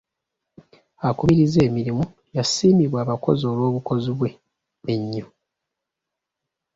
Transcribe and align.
Akubiriza 1.09 1.59
emirimu 1.67 2.03
yasiimibwa 2.37 2.97
abakozi 3.05 3.43
olw'obukozi 3.51 4.09
bwe 4.17 4.29
ennyo. 4.93 5.25